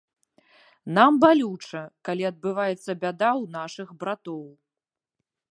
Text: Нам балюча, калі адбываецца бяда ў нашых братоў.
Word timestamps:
Нам 0.97 1.19
балюча, 1.23 1.83
калі 2.09 2.23
адбываецца 2.31 2.91
бяда 3.05 3.29
ў 3.41 3.43
нашых 3.59 3.87
братоў. 4.03 4.43